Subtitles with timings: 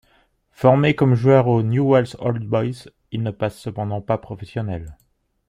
[0.49, 4.97] Formé comme joueur au Newell's Old Boys, il ne passe cependant pas professionnel.